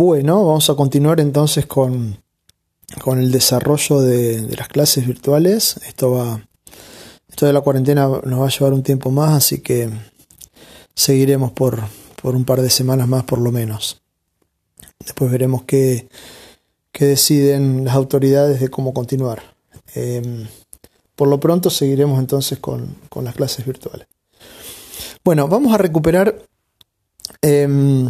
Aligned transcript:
Bueno, 0.00 0.46
vamos 0.46 0.70
a 0.70 0.76
continuar 0.76 1.18
entonces 1.18 1.66
con, 1.66 2.22
con 3.02 3.18
el 3.18 3.32
desarrollo 3.32 4.00
de, 4.00 4.46
las 4.56 4.68
clases 4.68 5.04
virtuales. 5.04 5.80
Esto 5.88 6.12
va, 6.12 6.40
esto 7.28 7.46
de 7.46 7.52
la 7.52 7.62
cuarentena 7.62 8.06
nos 8.06 8.40
va 8.40 8.46
a 8.46 8.48
llevar 8.48 8.74
un 8.74 8.84
tiempo 8.84 9.10
más, 9.10 9.32
así 9.32 9.58
que 9.60 9.90
seguiremos 10.94 11.50
por, 11.50 11.80
por 12.22 12.36
un 12.36 12.44
par 12.44 12.62
de 12.62 12.70
semanas 12.70 13.08
más 13.08 13.24
por 13.24 13.40
lo 13.40 13.50
menos. 13.50 14.00
Después 15.00 15.32
veremos 15.32 15.64
qué, 15.64 16.08
qué 16.92 17.06
deciden 17.06 17.84
las 17.84 17.96
autoridades 17.96 18.60
de 18.60 18.68
cómo 18.68 18.94
continuar. 18.94 19.42
Eh, 19.96 20.46
por 21.16 21.26
lo 21.26 21.40
pronto 21.40 21.70
seguiremos 21.70 22.20
entonces 22.20 22.60
con, 22.60 22.94
con, 23.08 23.24
las 23.24 23.34
clases 23.34 23.66
virtuales. 23.66 24.06
Bueno, 25.24 25.48
vamos 25.48 25.74
a 25.74 25.78
recuperar 25.78 26.40
eh, 27.42 28.08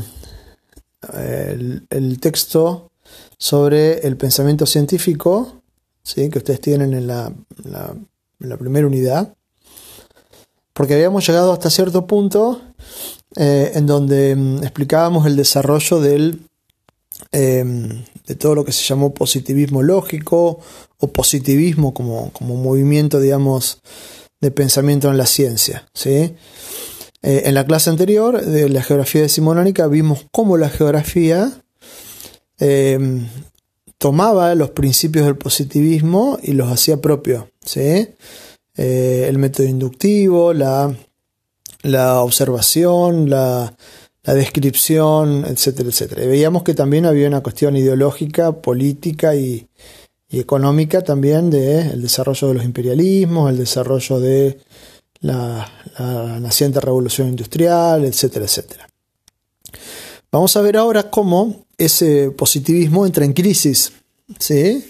el, 1.15 2.21
texto 2.21 2.91
sobre 3.39 4.07
el 4.07 4.17
pensamiento 4.17 4.67
científico, 4.67 5.63
¿sí? 6.03 6.29
que 6.29 6.39
ustedes 6.39 6.61
tienen 6.61 6.95
en 6.95 7.07
la, 7.07 7.33
la, 7.65 7.95
la, 8.39 8.57
primera 8.57 8.87
unidad, 8.87 9.35
porque 10.73 10.95
habíamos 10.95 11.27
llegado 11.27 11.53
hasta 11.53 11.71
cierto 11.71 12.07
punto 12.07 12.61
eh, 13.37 13.73
en 13.75 13.87
donde 13.87 14.35
um, 14.35 14.63
explicábamos 14.63 15.27
el 15.27 15.37
desarrollo 15.37 16.01
del, 16.01 16.41
eh, 17.33 17.65
de 18.27 18.35
todo 18.35 18.55
lo 18.55 18.65
que 18.65 18.73
se 18.73 18.85
llamó 18.85 19.15
positivismo 19.15 19.83
lógico 19.83 20.61
o 20.99 21.07
positivismo 21.09 21.95
como, 21.95 22.33
como 22.33 22.57
movimiento, 22.57 23.21
digamos, 23.21 23.81
de 24.41 24.51
pensamiento 24.51 25.11
en 25.11 25.19
la 25.19 25.27
ciencia. 25.27 25.87
¿sí? 25.95 26.35
Eh, 27.23 27.43
en 27.47 27.55
la 27.55 27.65
clase 27.65 27.91
anterior 27.91 28.41
de 28.45 28.69
la 28.69 28.83
geografía 28.83 29.23
decimonónica 29.23 29.87
vimos 29.89 30.27
cómo 30.31 30.57
la 30.57 30.69
geografía 30.69 31.51
eh, 32.61 33.27
tomaba 33.99 34.55
los 34.55 34.71
principios 34.71 35.27
del 35.27 35.37
positivismo 35.37 36.39
y 36.43 36.53
los 36.53 36.71
hacía 36.71 37.01
propios. 37.01 37.45
¿sí? 37.65 38.09
Eh, 38.77 39.27
el 39.29 39.39
método 39.39 39.67
inductivo, 39.67 40.53
la, 40.53 40.95
la 41.83 42.21
observación, 42.23 43.29
la, 43.29 43.75
la, 44.23 44.35
descripción, 44.35 45.45
etcétera, 45.45 45.89
etcétera. 45.89 46.27
Veíamos 46.27 46.63
que 46.63 46.75
también 46.75 47.05
había 47.05 47.27
una 47.27 47.43
cuestión 47.43 47.77
ideológica, 47.77 48.53
política 48.53 49.35
y, 49.35 49.67
y 50.29 50.39
económica 50.39 51.03
también 51.03 51.51
del 51.51 51.91
de 51.91 51.97
desarrollo 51.97 52.49
de 52.49 52.55
los 52.55 52.65
imperialismos, 52.65 53.51
el 53.51 53.59
desarrollo 53.59 54.21
de 54.21 54.59
la, 55.21 55.71
naciente 56.41 56.81
revolución 56.81 57.29
industrial, 57.29 58.05
etcétera, 58.05 58.45
etcétera. 58.45 58.89
Vamos 60.31 60.57
a 60.57 60.61
ver 60.61 60.77
ahora 60.77 61.11
cómo 61.11 61.65
ese 61.77 62.31
positivismo 62.31 63.07
entra 63.07 63.25
en 63.25 63.33
crisis. 63.33 63.93
¿sí? 64.39 64.85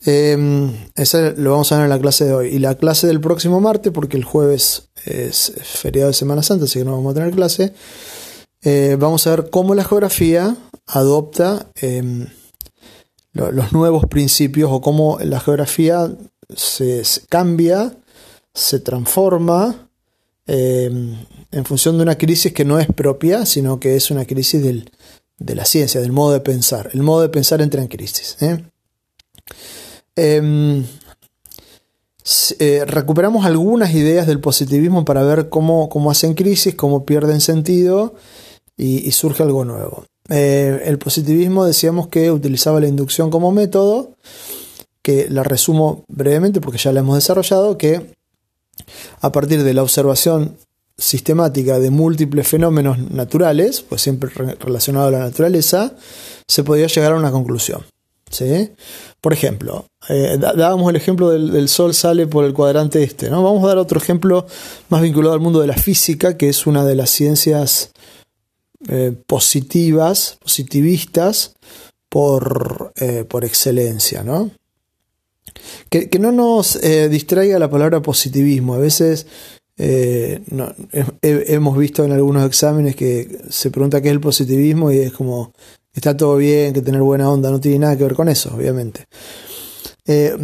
Eso 0.00 1.32
lo 1.36 1.50
vamos 1.52 1.70
a 1.72 1.76
ver 1.76 1.84
en 1.84 1.90
la 1.90 1.98
clase 1.98 2.24
de 2.24 2.34
hoy. 2.34 2.48
Y 2.48 2.58
la 2.58 2.76
clase 2.76 3.06
del 3.06 3.20
próximo 3.20 3.60
martes, 3.60 3.92
porque 3.92 4.16
el 4.16 4.24
jueves 4.24 4.90
es 5.04 5.52
feriado 5.62 6.08
de 6.08 6.14
Semana 6.14 6.42
Santa, 6.42 6.64
así 6.64 6.78
que 6.78 6.84
no 6.84 6.92
vamos 6.92 7.12
a 7.12 7.18
tener 7.18 7.34
clase. 7.34 7.74
Eh, 8.62 8.96
vamos 8.98 9.26
a 9.26 9.30
ver 9.30 9.50
cómo 9.50 9.74
la 9.74 9.84
geografía 9.84 10.56
adopta 10.86 11.70
eh, 11.80 12.26
los 13.32 13.72
nuevos 13.72 14.06
principios 14.06 14.70
o 14.72 14.80
cómo 14.80 15.18
la 15.20 15.38
geografía 15.38 16.10
se 16.56 17.02
cambia 17.28 17.94
se 18.58 18.80
transforma 18.80 19.88
eh, 20.46 20.90
en 21.50 21.64
función 21.64 21.96
de 21.96 22.02
una 22.02 22.18
crisis 22.18 22.52
que 22.52 22.64
no 22.64 22.78
es 22.78 22.88
propia, 22.88 23.46
sino 23.46 23.78
que 23.78 23.96
es 23.96 24.10
una 24.10 24.24
crisis 24.24 24.62
del, 24.62 24.90
de 25.38 25.54
la 25.54 25.64
ciencia, 25.64 26.00
del 26.00 26.12
modo 26.12 26.32
de 26.32 26.40
pensar. 26.40 26.90
El 26.92 27.02
modo 27.02 27.22
de 27.22 27.28
pensar 27.28 27.60
entra 27.60 27.80
en 27.82 27.88
crisis. 27.88 28.36
¿eh? 28.40 28.64
Eh, 30.16 30.84
recuperamos 32.86 33.46
algunas 33.46 33.94
ideas 33.94 34.26
del 34.26 34.40
positivismo 34.40 35.04
para 35.04 35.22
ver 35.22 35.48
cómo, 35.48 35.88
cómo 35.88 36.10
hacen 36.10 36.34
crisis, 36.34 36.74
cómo 36.74 37.06
pierden 37.06 37.40
sentido 37.40 38.14
y, 38.76 39.06
y 39.06 39.12
surge 39.12 39.42
algo 39.42 39.64
nuevo. 39.64 40.04
Eh, 40.28 40.82
el 40.84 40.98
positivismo 40.98 41.64
decíamos 41.64 42.08
que 42.08 42.30
utilizaba 42.30 42.80
la 42.80 42.88
inducción 42.88 43.30
como 43.30 43.50
método, 43.52 44.14
que 45.00 45.30
la 45.30 45.42
resumo 45.42 46.04
brevemente 46.08 46.60
porque 46.60 46.78
ya 46.78 46.92
la 46.92 47.00
hemos 47.00 47.14
desarrollado, 47.14 47.78
que 47.78 48.17
a 49.20 49.32
partir 49.32 49.62
de 49.62 49.74
la 49.74 49.82
observación 49.82 50.56
sistemática 50.96 51.78
de 51.78 51.90
múltiples 51.90 52.48
fenómenos 52.48 52.98
naturales, 52.98 53.82
pues 53.82 54.02
siempre 54.02 54.30
relacionado 54.30 55.08
a 55.08 55.10
la 55.12 55.18
naturaleza, 55.20 55.94
se 56.46 56.64
podía 56.64 56.88
llegar 56.88 57.12
a 57.12 57.16
una 57.16 57.30
conclusión. 57.30 57.84
¿sí? 58.30 58.72
Por 59.20 59.32
ejemplo, 59.32 59.86
eh, 60.08 60.38
dábamos 60.38 60.90
el 60.90 60.96
ejemplo 60.96 61.30
del, 61.30 61.52
del, 61.52 61.68
Sol 61.68 61.94
sale 61.94 62.26
por 62.26 62.44
el 62.44 62.52
cuadrante 62.52 63.02
este. 63.02 63.30
¿no? 63.30 63.42
Vamos 63.42 63.64
a 63.64 63.68
dar 63.68 63.78
otro 63.78 63.98
ejemplo 63.98 64.46
más 64.88 65.02
vinculado 65.02 65.34
al 65.34 65.40
mundo 65.40 65.60
de 65.60 65.68
la 65.68 65.76
física, 65.76 66.36
que 66.36 66.48
es 66.48 66.66
una 66.66 66.84
de 66.84 66.96
las 66.96 67.10
ciencias 67.10 67.92
eh, 68.88 69.12
positivas, 69.26 70.38
positivistas, 70.40 71.54
por, 72.08 72.92
eh, 72.96 73.24
por 73.24 73.44
excelencia. 73.44 74.22
¿no? 74.22 74.50
Que, 75.90 76.08
no 76.18 76.32
nos 76.32 76.76
eh, 76.76 77.08
distraiga 77.08 77.58
la 77.58 77.70
palabra 77.70 78.02
positivismo. 78.02 78.74
A 78.74 78.78
veces 78.78 79.26
eh, 79.76 80.40
he, 81.22 81.54
hemos 81.54 81.78
visto 81.78 82.04
en 82.04 82.12
algunos 82.12 82.44
exámenes 82.46 82.96
que 82.96 83.38
se 83.48 83.70
pregunta 83.70 84.00
qué 84.00 84.08
es 84.08 84.12
el 84.12 84.20
positivismo 84.20 84.90
y 84.90 84.98
es 84.98 85.12
como 85.12 85.52
está 85.98 86.16
todo 86.16 86.36
bien, 86.36 86.72
que 86.72 86.82
tener 86.82 87.02
buena 87.02 87.30
onda, 87.30 87.50
no 87.50 87.60
tiene 87.60 87.80
nada 87.80 87.96
que 87.96 88.04
ver 88.04 88.14
con 88.14 88.28
eso, 88.28 88.54
obviamente. 88.54 89.06
Eh, 90.06 90.36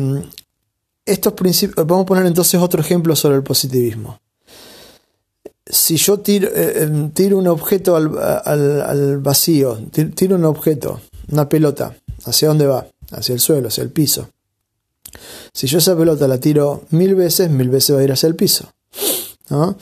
estos 1.06 1.32
principios, 1.34 1.86
vamos 1.86 2.04
a 2.04 2.06
poner 2.06 2.26
entonces 2.26 2.60
otro 2.60 2.80
ejemplo 2.80 3.16
sobre 3.16 3.36
el 3.36 3.42
positivismo. 3.42 4.20
Si 5.66 5.96
yo 5.96 6.20
tiro, 6.20 6.48
eh, 6.54 7.10
tiro 7.14 7.38
un 7.38 7.46
objeto 7.46 7.96
al, 7.96 8.18
al, 8.44 8.82
al 8.82 9.18
vacío, 9.18 9.78
tiro 10.14 10.36
un 10.36 10.44
objeto, 10.44 11.00
una 11.30 11.48
pelota, 11.48 11.96
¿hacia 12.24 12.48
dónde 12.48 12.66
va? 12.66 12.86
Hacia 13.12 13.32
el 13.32 13.40
suelo, 13.40 13.68
hacia 13.68 13.82
el 13.82 13.90
piso. 13.90 14.28
Si 15.52 15.66
yo 15.66 15.78
esa 15.78 15.96
pelota 15.96 16.28
la 16.28 16.38
tiro 16.38 16.84
mil 16.90 17.14
veces, 17.14 17.50
mil 17.50 17.68
veces 17.68 17.96
va 17.96 18.00
a 18.00 18.04
ir 18.04 18.12
hacia 18.12 18.26
el 18.26 18.36
piso. 18.36 18.72
¿no? 19.50 19.76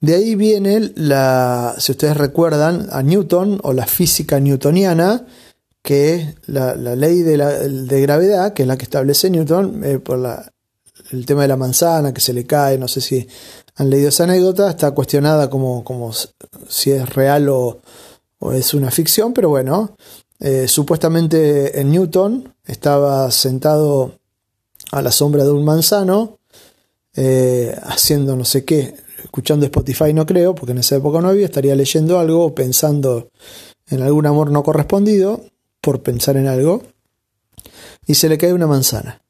De 0.00 0.14
ahí 0.14 0.34
viene 0.34 0.92
la, 0.94 1.74
si 1.78 1.92
ustedes 1.92 2.16
recuerdan, 2.16 2.88
a 2.92 3.02
Newton 3.02 3.60
o 3.62 3.72
la 3.72 3.86
física 3.86 4.38
newtoniana, 4.40 5.26
que 5.82 6.14
es 6.14 6.34
la, 6.46 6.74
ley 6.74 7.22
de, 7.22 7.36
la, 7.36 7.50
de, 7.50 8.00
gravedad, 8.00 8.52
que 8.52 8.62
es 8.62 8.68
la 8.68 8.76
que 8.76 8.84
establece 8.84 9.30
Newton, 9.30 9.82
eh, 9.84 9.98
por 9.98 10.18
el 11.12 11.26
tema 11.26 11.42
de 11.42 11.48
la 11.48 11.56
manzana 11.56 12.12
que 12.12 12.20
se 12.20 12.32
le 12.32 12.44
cae, 12.44 12.78
no 12.78 12.88
sé 12.88 13.00
si 13.00 13.26
han 13.76 13.90
leído 13.90 14.08
esa 14.08 14.24
anécdota, 14.24 14.70
está 14.70 14.90
cuestionada 14.90 15.48
como, 15.48 15.84
como 15.84 16.12
si 16.68 16.90
es 16.90 17.08
real 17.14 17.48
o, 17.48 17.80
o 18.38 18.52
es 18.52 18.74
una 18.74 18.90
ficción, 18.90 19.32
pero 19.32 19.48
bueno, 19.48 19.96
eh, 20.40 20.68
supuestamente 20.68 21.80
en 21.80 21.90
Newton 21.90 22.54
estaba 22.64 23.30
sentado 23.30 24.12
a 24.92 25.02
la 25.02 25.12
sombra 25.12 25.44
de 25.44 25.50
un 25.50 25.64
manzano, 25.64 26.38
eh, 27.14 27.76
haciendo 27.82 28.36
no 28.36 28.44
sé 28.44 28.64
qué, 28.64 28.94
escuchando 29.24 29.66
Spotify 29.66 30.12
no 30.12 30.26
creo, 30.26 30.54
porque 30.54 30.72
en 30.72 30.78
esa 30.78 30.96
época 30.96 31.20
no 31.20 31.28
había, 31.28 31.46
estaría 31.46 31.74
leyendo 31.74 32.18
algo 32.18 32.44
o 32.44 32.54
pensando 32.54 33.30
en 33.88 34.02
algún 34.02 34.26
amor 34.26 34.50
no 34.50 34.62
correspondido, 34.62 35.44
por 35.80 36.02
pensar 36.02 36.36
en 36.36 36.48
algo, 36.48 36.82
y 38.06 38.14
se 38.14 38.28
le 38.28 38.38
cae 38.38 38.52
una 38.52 38.66
manzana. 38.66 39.22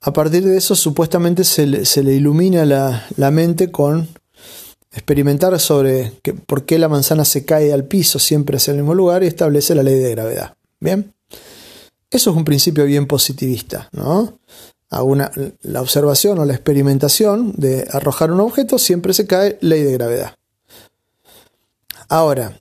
A 0.00 0.12
partir 0.12 0.44
de 0.44 0.56
eso, 0.56 0.76
supuestamente 0.76 1.44
se 1.44 1.66
le, 1.66 1.84
se 1.84 2.02
le 2.02 2.14
ilumina 2.14 2.64
la, 2.64 3.06
la, 3.16 3.30
mente 3.30 3.70
con 3.70 4.08
experimentar 4.92 5.58
sobre 5.58 6.12
que, 6.22 6.34
por 6.34 6.64
qué 6.64 6.78
la 6.78 6.88
manzana 6.88 7.24
se 7.24 7.44
cae 7.44 7.72
al 7.72 7.84
piso 7.84 8.18
siempre 8.18 8.56
hacia 8.56 8.72
el 8.72 8.78
mismo 8.78 8.94
lugar 8.94 9.24
y 9.24 9.26
establece 9.26 9.74
la 9.74 9.82
ley 9.82 9.98
de 9.98 10.10
gravedad. 10.10 10.56
Bien. 10.80 11.15
Eso 12.10 12.30
es 12.30 12.36
un 12.36 12.44
principio 12.44 12.84
bien 12.84 13.06
positivista, 13.06 13.88
¿no? 13.92 14.38
La 15.62 15.80
observación 15.80 16.38
o 16.38 16.44
la 16.44 16.54
experimentación 16.54 17.52
de 17.56 17.86
arrojar 17.90 18.30
un 18.30 18.40
objeto 18.40 18.78
siempre 18.78 19.12
se 19.12 19.26
cae 19.26 19.58
ley 19.60 19.82
de 19.82 19.92
gravedad. 19.92 20.36
Ahora, 22.08 22.60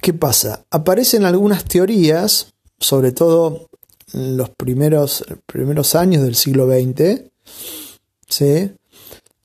¿qué 0.00 0.14
pasa? 0.14 0.64
Aparecen 0.70 1.24
algunas 1.24 1.64
teorías, 1.64 2.54
sobre 2.80 3.12
todo 3.12 3.68
en 4.14 4.36
los 4.36 4.50
primeros, 4.50 5.24
primeros 5.44 5.94
años 5.94 6.22
del 6.22 6.36
siglo 6.36 6.66
XX, 6.66 7.20
¿sí? 8.28 8.72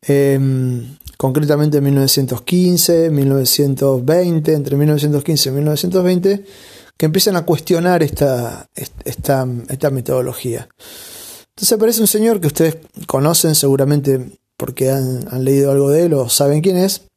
Eh, 0.08 0.40
concretamente 1.18 1.78
en 1.78 1.84
1915, 1.84 3.10
1920, 3.12 4.54
entre 4.54 4.78
1915 4.78 5.50
y 5.50 5.52
1920, 5.52 6.46
que 7.02 7.08
empiezan 7.08 7.36
a 7.36 7.46
cuestionar 7.48 8.04
esta, 8.04 8.70
esta, 8.76 9.48
esta 9.70 9.90
metodología. 9.90 10.70
Entonces 11.50 11.72
aparece 11.72 12.02
un 12.02 12.08
señor 12.08 12.40
que 12.40 12.46
ustedes 12.46 12.78
conocen 13.08 13.56
seguramente 13.56 14.38
porque 14.56 14.92
han, 14.92 15.44
leído 15.44 15.72
algo 15.72 15.90
de 15.90 16.04
él 16.04 16.14
o 16.14 16.30
saben 16.30 16.62
quién 16.62 16.78
es, 16.78 17.08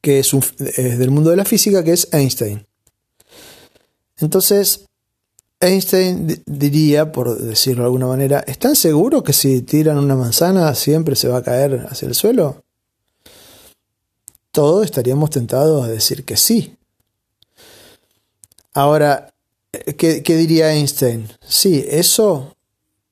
que 0.00 0.18
es, 0.18 0.34
un, 0.34 0.42
es, 0.58 0.98
del 0.98 1.12
mundo 1.12 1.30
de 1.30 1.36
la 1.36 1.44
física, 1.44 1.84
que 1.84 1.92
es 1.92 2.08
Einstein. 2.10 2.66
Entonces, 4.16 4.86
Einstein 5.60 6.42
diría, 6.44 7.12
por 7.12 7.38
decirlo 7.38 7.84
de 7.84 7.86
alguna 7.86 8.08
manera, 8.08 8.40
¿están 8.40 8.74
seguros 8.74 9.22
que 9.22 9.32
si 9.32 9.62
tiran 9.62 9.98
una 9.98 10.16
manzana 10.16 10.74
siempre 10.74 11.14
se 11.14 11.28
va 11.28 11.36
a 11.36 11.44
caer 11.44 11.86
hacia 11.88 12.08
el 12.08 12.14
suelo? 12.16 12.64
Todos 14.50 14.84
estaríamos 14.84 15.30
tentados 15.30 15.84
a 15.84 15.88
decir 15.88 16.24
que 16.24 16.36
sí. 16.36 16.76
Ahora, 18.76 19.32
¿qué, 19.96 20.20
diría 20.20 20.74
Einstein? 20.74 21.30
Sí, 21.40 21.82
eso 21.88 22.54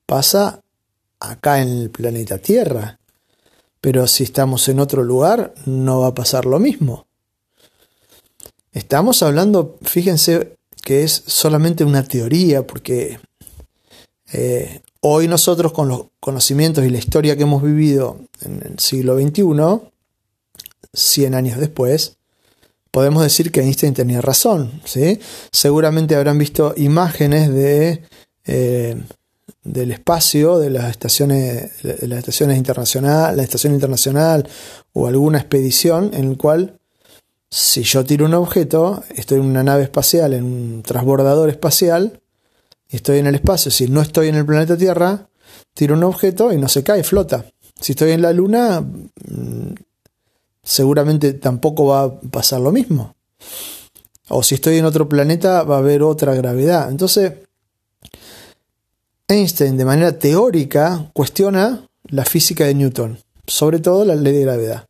pasa 0.05 0.61
acá 1.19 1.59
en 1.59 1.69
el 1.69 1.89
planeta 1.89 2.37
Tierra, 2.37 2.99
pero 3.81 4.05
si 4.05 4.25
estamos 4.25 4.69
en 4.69 4.79
otro 4.79 5.03
lugar 5.03 5.55
no 5.65 6.01
va 6.01 6.07
a 6.09 6.13
pasar 6.13 6.45
lo 6.45 6.59
mismo. 6.59 7.07
Estamos 8.73 9.23
hablando, 9.23 9.79
fíjense, 9.81 10.55
que 10.83 11.01
es 11.01 11.23
solamente 11.25 11.83
una 11.83 12.03
teoría, 12.03 12.67
porque 12.67 13.19
eh, 14.33 14.81
hoy 14.99 15.27
nosotros 15.27 15.73
con 15.73 15.87
los 15.87 16.05
conocimientos 16.19 16.85
y 16.85 16.91
la 16.91 16.99
historia 16.99 17.35
que 17.35 17.41
hemos 17.41 17.63
vivido 17.63 18.19
en 18.41 18.61
el 18.61 18.77
siglo 18.77 19.17
XXI, 19.17 19.81
100 20.93 21.33
años 21.33 21.57
después, 21.57 22.17
podemos 22.95 23.23
decir 23.23 23.51
que 23.51 23.59
Einstein 23.59 23.93
tenía 23.93 24.21
razón. 24.21 24.71
¿sí? 24.85 25.19
Seguramente 25.51 26.15
habrán 26.15 26.37
visto 26.37 26.73
imágenes 26.77 27.53
de, 27.53 28.03
eh, 28.45 28.95
del 29.65 29.91
espacio, 29.91 30.59
de 30.59 30.69
las 30.69 30.91
estaciones, 30.91 31.83
de 31.83 32.07
las 32.07 32.19
estaciones 32.19 32.57
internacionales, 32.57 33.35
la 33.35 33.43
estación 33.43 33.73
internacional 33.73 34.47
o 34.93 35.07
alguna 35.07 35.39
expedición 35.39 36.11
en 36.13 36.29
el 36.29 36.37
cual 36.37 36.79
si 37.51 37.83
yo 37.83 38.05
tiro 38.05 38.27
un 38.27 38.33
objeto, 38.33 39.03
estoy 39.13 39.39
en 39.39 39.45
una 39.45 39.63
nave 39.63 39.83
espacial, 39.83 40.33
en 40.33 40.45
un 40.45 40.81
transbordador 40.81 41.49
espacial, 41.49 42.21
y 42.87 42.95
estoy 42.95 43.17
en 43.17 43.27
el 43.27 43.35
espacio, 43.35 43.71
si 43.71 43.89
no 43.89 44.01
estoy 44.01 44.29
en 44.29 44.35
el 44.35 44.45
planeta 44.45 44.77
Tierra, 44.77 45.27
tiro 45.73 45.95
un 45.95 46.03
objeto 46.05 46.53
y 46.53 46.57
no 46.57 46.69
se 46.69 46.81
cae, 46.81 47.03
flota. 47.03 47.43
Si 47.77 47.91
estoy 47.91 48.11
en 48.11 48.21
la 48.21 48.31
Luna, 48.31 48.85
seguramente 50.65 51.33
tampoco 51.33 51.85
va 51.85 52.03
a 52.03 52.19
pasar 52.19 52.59
lo 52.59 52.73
mismo. 52.73 53.15
O 54.27 54.43
si 54.43 54.55
estoy 54.55 54.77
en 54.77 54.85
otro 54.85 55.07
planeta, 55.07 55.63
va 55.63 55.75
a 55.75 55.79
haber 55.79 56.03
otra 56.03 56.33
gravedad. 56.33 56.89
Entonces, 56.89 57.31
Einstein 59.29 59.77
de 59.77 59.85
manera 59.85 60.19
teórica 60.19 61.09
cuestiona 61.13 61.87
la 62.07 62.25
física 62.25 62.65
de 62.65 62.73
Newton, 62.73 63.19
sobre 63.47 63.79
todo 63.79 64.03
la 64.03 64.15
ley 64.15 64.33
de 64.33 64.41
gravedad. 64.41 64.87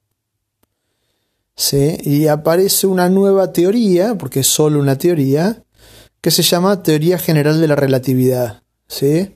¿sí? 1.56 1.98
y 2.04 2.28
aparece 2.28 2.88
una 2.88 3.10
nueva 3.10 3.52
teoría, 3.54 4.16
porque 4.16 4.42
es 4.42 4.48
solo 4.48 4.80
una 4.80 4.98
teoría, 4.98 5.64
que 6.22 6.32
se 6.32 6.44
llama 6.44 6.84
teoría 6.84 7.18
general 7.18 7.62
de 7.62 7.68
la 7.68 7.76
relatividad. 7.76 8.64
¿sí? 8.88 9.36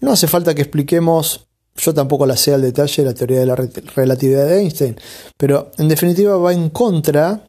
No 0.00 0.12
hace 0.12 0.26
falta 0.26 0.54
que 0.54 0.62
expliquemos, 0.62 1.48
yo 1.80 1.94
tampoco 1.94 2.26
la 2.26 2.36
sé 2.36 2.52
al 2.52 2.62
detalle, 2.62 3.04
la 3.04 3.14
teoría 3.14 3.40
de 3.40 3.46
la 3.46 3.56
relatividad 3.56 4.46
de 4.46 4.60
Einstein, 4.60 4.96
pero 5.36 5.70
en 5.78 5.88
definitiva 5.88 6.36
va 6.36 6.52
en 6.52 6.70
contra 6.70 7.48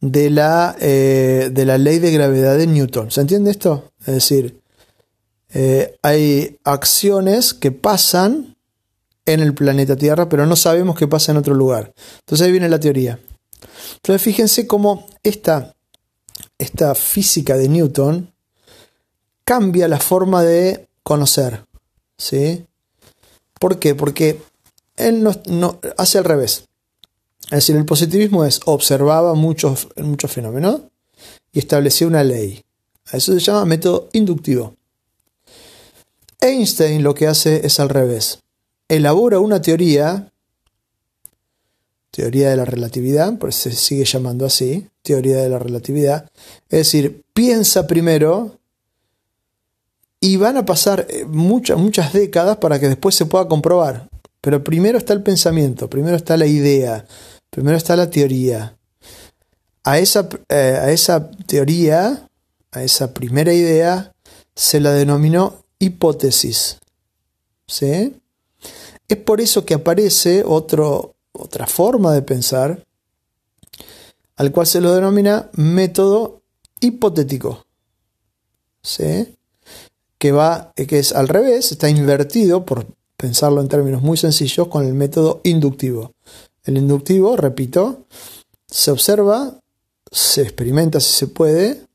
de 0.00 0.30
la, 0.30 0.76
eh, 0.78 1.50
de 1.52 1.64
la 1.64 1.78
ley 1.78 1.98
de 1.98 2.12
gravedad 2.12 2.56
de 2.58 2.66
Newton. 2.66 3.10
¿Se 3.10 3.20
entiende 3.20 3.50
esto? 3.50 3.90
Es 4.00 4.14
decir, 4.14 4.60
eh, 5.54 5.96
hay 6.02 6.58
acciones 6.64 7.54
que 7.54 7.72
pasan 7.72 8.56
en 9.24 9.40
el 9.40 9.54
planeta 9.54 9.96
Tierra, 9.96 10.28
pero 10.28 10.46
no 10.46 10.56
sabemos 10.56 10.96
qué 10.96 11.08
pasa 11.08 11.32
en 11.32 11.38
otro 11.38 11.54
lugar. 11.54 11.92
Entonces 12.20 12.46
ahí 12.46 12.52
viene 12.52 12.68
la 12.68 12.80
teoría. 12.80 13.18
Entonces 13.96 14.22
fíjense 14.22 14.66
cómo 14.66 15.06
esta, 15.22 15.74
esta 16.58 16.94
física 16.94 17.56
de 17.56 17.68
Newton 17.68 18.32
cambia 19.44 19.88
la 19.88 19.98
forma 19.98 20.42
de 20.42 20.88
conocer. 21.02 21.64
¿sí? 22.18 22.66
¿Por 23.58 23.78
qué? 23.78 23.94
Porque 23.94 24.40
él 24.96 25.22
no, 25.22 25.80
hace 25.96 26.18
al 26.18 26.24
revés. 26.24 26.64
Es 27.44 27.50
decir, 27.50 27.76
el 27.76 27.86
positivismo 27.86 28.44
es 28.44 28.60
observaba 28.66 29.34
muchos, 29.34 29.88
muchos 29.96 30.30
fenómenos 30.30 30.82
y 31.52 31.60
establecía 31.60 32.06
una 32.06 32.24
ley. 32.24 32.62
Eso 33.10 33.32
se 33.32 33.40
llama 33.40 33.64
método 33.64 34.08
inductivo. 34.12 34.74
Einstein 36.40 37.02
lo 37.02 37.14
que 37.14 37.26
hace 37.26 37.66
es 37.66 37.80
al 37.80 37.88
revés 37.88 38.40
elabora 38.88 39.38
una 39.38 39.60
teoría, 39.60 40.32
teoría 42.10 42.50
de 42.50 42.56
la 42.56 42.64
relatividad, 42.64 43.38
por 43.38 43.50
eso 43.50 43.70
se 43.70 43.76
sigue 43.76 44.04
llamando 44.04 44.46
así, 44.46 44.88
teoría 45.02 45.36
de 45.36 45.48
la 45.50 45.58
relatividad, 45.58 46.28
es 46.70 46.78
decir, 46.78 47.22
piensa 47.34 47.86
primero 47.86 48.57
y 50.20 50.36
van 50.36 50.56
a 50.56 50.64
pasar 50.64 51.06
eh, 51.08 51.24
muchas, 51.24 51.78
muchas 51.78 52.12
décadas 52.12 52.56
para 52.58 52.78
que 52.80 52.88
después 52.88 53.14
se 53.14 53.26
pueda 53.26 53.46
comprobar. 53.48 54.08
Pero 54.40 54.62
primero 54.62 54.98
está 54.98 55.12
el 55.12 55.22
pensamiento, 55.22 55.88
primero 55.90 56.16
está 56.16 56.36
la 56.36 56.46
idea, 56.46 57.04
primero 57.50 57.76
está 57.76 57.96
la 57.96 58.10
teoría. 58.10 58.76
A 59.84 59.98
esa, 59.98 60.28
eh, 60.48 60.78
a 60.80 60.90
esa 60.90 61.30
teoría, 61.46 62.28
a 62.72 62.82
esa 62.82 63.14
primera 63.14 63.52
idea, 63.52 64.12
se 64.54 64.80
la 64.80 64.92
denominó 64.92 65.64
hipótesis. 65.78 66.78
¿Sí? 67.66 68.16
Es 69.08 69.16
por 69.18 69.40
eso 69.40 69.64
que 69.64 69.74
aparece 69.74 70.42
otro, 70.44 71.14
otra 71.32 71.66
forma 71.66 72.12
de 72.12 72.22
pensar, 72.22 72.84
al 74.36 74.52
cual 74.52 74.66
se 74.66 74.80
lo 74.80 74.94
denomina 74.94 75.48
método 75.54 76.42
hipotético. 76.80 77.64
¿Sí? 78.82 79.37
Que, 80.18 80.32
va, 80.32 80.72
que 80.74 80.98
es 80.98 81.12
al 81.12 81.28
revés, 81.28 81.72
está 81.72 81.88
invertido, 81.88 82.64
por 82.64 82.86
pensarlo 83.16 83.60
en 83.60 83.68
términos 83.68 84.02
muy 84.02 84.16
sencillos, 84.16 84.68
con 84.68 84.84
el 84.84 84.94
método 84.94 85.40
inductivo. 85.44 86.12
El 86.64 86.76
inductivo, 86.76 87.36
repito, 87.36 88.04
se 88.66 88.90
observa, 88.90 89.54
se 90.10 90.42
experimenta 90.42 91.00
si 91.00 91.12
se 91.12 91.26
puede, 91.28 91.88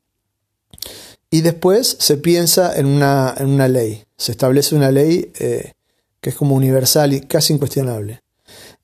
y 1.29 1.41
después 1.41 1.97
se 1.99 2.17
piensa 2.17 2.75
en 2.77 2.85
una, 2.85 3.33
en 3.37 3.49
una 3.49 3.67
ley. 3.67 4.03
Se 4.17 4.31
establece 4.31 4.75
una 4.75 4.91
ley 4.91 5.31
eh, 5.39 5.73
que 6.21 6.29
es 6.29 6.35
como 6.35 6.55
universal 6.55 7.11
y 7.13 7.21
casi 7.21 7.53
incuestionable. 7.53 8.21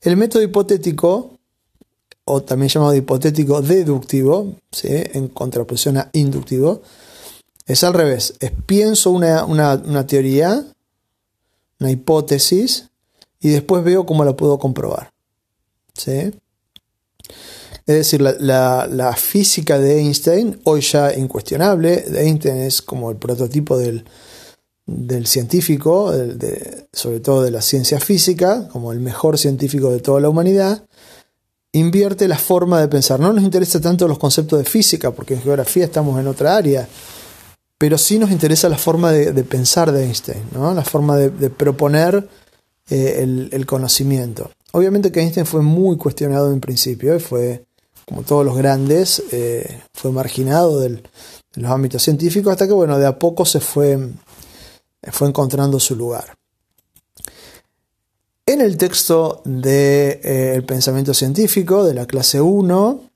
El 0.00 0.16
método 0.16 0.42
hipotético, 0.42 1.38
o 2.24 2.42
también 2.42 2.68
llamado 2.68 2.94
hipotético 2.94 3.62
deductivo, 3.62 4.56
en 4.82 5.28
contraposición 5.28 5.98
a 5.98 6.10
inductivo, 6.12 6.82
es 7.70 7.84
al 7.84 7.94
revés. 7.94 8.34
Es 8.40 8.52
pienso 8.66 9.10
una, 9.10 10.06
teoría, 10.06 10.64
una 11.78 11.90
hipótesis, 11.90 12.88
y 13.40 13.50
después 13.50 13.84
veo 13.84 14.04
cómo 14.04 14.24
la 14.24 14.36
puedo 14.36 14.58
comprobar. 14.58 15.12
Es 15.96 16.34
decir, 17.86 18.20
la, 18.20 18.86
la, 18.86 19.12
física 19.14 19.78
de 19.78 20.00
Einstein, 20.00 20.60
hoy 20.64 20.80
ya 20.80 21.14
incuestionable, 21.14 22.04
Einstein 22.14 22.56
es 22.56 22.82
como 22.82 23.10
el 23.10 23.16
prototipo 23.16 23.78
del, 23.78 24.04
del 24.86 25.26
científico, 25.26 26.12
sobre 26.92 27.20
todo 27.20 27.42
de 27.42 27.50
la 27.50 27.62
ciencia 27.62 28.00
física, 28.00 28.68
como 28.68 28.92
el 28.92 29.00
mejor 29.00 29.38
científico 29.38 29.90
de 29.90 30.00
toda 30.00 30.20
la 30.20 30.28
humanidad, 30.28 30.84
invierte 31.72 32.26
la 32.26 32.38
forma 32.38 32.80
de 32.80 32.88
pensar. 32.88 33.20
No 33.20 33.32
nos 33.32 33.44
interesa 33.44 33.80
tanto 33.80 34.08
los 34.08 34.18
conceptos 34.18 34.58
de 34.58 34.64
física, 34.64 35.12
porque 35.12 35.34
en 35.34 35.42
geografía 35.42 35.84
estamos 35.84 36.18
en 36.18 36.26
otra 36.26 36.56
área, 36.56 36.88
pero 37.80 37.96
sí 37.96 38.18
nos 38.18 38.30
interesa 38.30 38.68
la 38.68 38.76
forma 38.76 39.10
de, 39.10 39.42
pensar 39.42 39.90
de 39.90 40.04
Einstein, 40.04 40.42
¿no? 40.52 40.74
la 40.74 40.84
forma 40.84 41.16
de, 41.16 41.48
proponer 41.48 42.28
eh, 42.90 43.48
el, 43.50 43.64
conocimiento. 43.64 44.50
Obviamente 44.72 45.10
que 45.10 45.20
Einstein 45.20 45.46
fue 45.46 45.62
muy 45.62 45.96
cuestionado 45.96 46.52
en 46.52 46.60
principio, 46.60 47.18
fue, 47.18 47.64
como 48.06 48.20
todos 48.20 48.44
los 48.44 48.54
grandes, 48.54 49.22
eh, 49.32 49.80
fue 49.94 50.12
marginado 50.12 50.78
de 50.78 51.02
los 51.54 51.70
ámbitos 51.70 52.02
científicos, 52.02 52.52
hasta 52.52 52.66
que 52.66 52.74
bueno, 52.74 52.98
de 52.98 53.06
a 53.06 53.18
poco 53.18 53.46
se 53.46 53.60
fue 53.60 53.98
fue 55.10 55.28
encontrando 55.28 55.80
su 55.80 55.96
lugar. 55.96 56.36
En 58.44 58.60
el 58.60 58.76
texto 58.76 59.40
del 59.46 59.62
de, 59.62 60.20
eh, 60.56 60.62
pensamiento 60.66 61.14
científico 61.14 61.86
de 61.86 61.94
la 61.94 62.04
clase 62.04 62.42
1, 62.42 63.09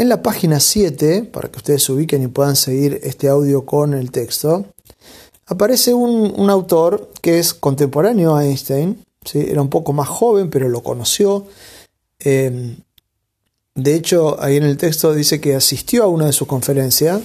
en 0.00 0.08
la 0.08 0.22
página 0.22 0.60
7, 0.60 1.24
para 1.24 1.50
que 1.50 1.58
ustedes 1.58 1.82
se 1.82 1.92
ubiquen 1.92 2.22
y 2.22 2.28
puedan 2.28 2.56
seguir 2.56 3.00
este 3.02 3.28
audio 3.28 3.66
con 3.66 3.92
el 3.92 4.10
texto, 4.10 4.64
aparece 5.44 5.92
un, 5.92 6.48
autor 6.48 7.10
que 7.20 7.38
es 7.38 7.52
contemporáneo 7.52 8.34
a 8.34 8.46
Einstein, 8.46 9.04
era 9.34 9.60
un 9.60 9.68
poco 9.68 9.92
más 9.92 10.08
joven, 10.08 10.48
pero 10.48 10.70
lo 10.70 10.82
conoció. 10.82 11.46
Eh, 12.18 12.78
de 13.74 13.94
hecho, 13.94 14.42
ahí 14.42 14.56
en 14.56 14.62
el 14.62 14.78
texto 14.78 15.12
dice 15.12 15.38
que 15.38 15.54
asistió 15.54 16.04
a 16.04 16.06
una 16.08 16.24
de 16.24 16.32
sus 16.32 16.48
conferencias 16.48 17.20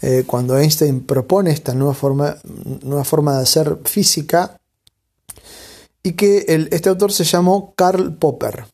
eh, 0.00 0.24
cuando 0.26 0.56
Einstein 0.56 1.04
propone 1.04 1.50
esta 1.50 1.74
nueva 1.74 1.92
forma, 1.92 2.38
nueva 2.82 3.04
forma 3.04 3.36
de 3.36 3.42
hacer 3.42 3.76
física 3.84 4.58
y 6.02 6.12
que 6.12 6.66
este 6.70 6.88
autor 6.88 7.12
se 7.12 7.24
llamó 7.24 7.74
Karl 7.76 8.16
Popper. 8.16 8.64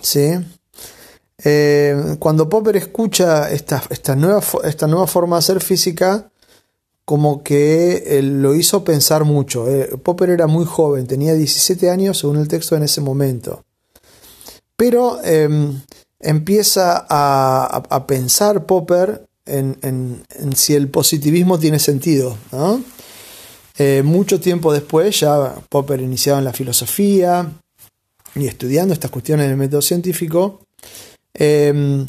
¿sí? 0.00 0.32
Eh, 1.44 2.16
cuando 2.18 2.48
Popper 2.48 2.76
escucha 2.76 3.50
esta, 3.50 3.82
esta, 3.90 4.14
nueva, 4.16 4.40
forma 5.06 5.36
de 5.36 5.38
hacer 5.38 5.60
física, 5.60 6.30
como 7.04 7.42
que 7.42 8.20
lo 8.22 8.54
hizo 8.54 8.84
pensar 8.84 9.24
mucho. 9.24 9.68
Eh, 9.68 9.96
Popper 10.02 10.30
era 10.30 10.46
muy 10.46 10.64
joven, 10.64 11.06
tenía 11.06 11.34
17 11.34 11.90
años 11.90 12.18
según 12.18 12.38
el 12.38 12.48
texto 12.48 12.76
en 12.76 12.84
ese 12.84 13.00
momento. 13.00 13.64
Pero 14.76 15.22
em, 15.24 15.80
empieza 16.20 17.06
a, 17.08 18.06
pensar 18.06 18.66
Popper 18.66 19.26
en, 19.44 20.22
si 20.54 20.74
el 20.74 20.88
positivismo 20.88 21.58
tiene 21.58 21.78
sentido. 21.78 22.36
Eh, 23.78 24.02
mucho 24.04 24.38
tiempo 24.38 24.72
después, 24.72 25.20
ya 25.20 25.54
Popper 25.68 26.00
iniciado 26.00 26.38
en 26.38 26.44
la 26.44 26.52
filosofía 26.52 27.50
y 28.34 28.46
estudiando 28.46 28.94
estas 28.94 29.10
cuestiones 29.10 29.48
del 29.48 29.56
método 29.56 29.82
científico, 29.82 30.60
em, 31.34 32.06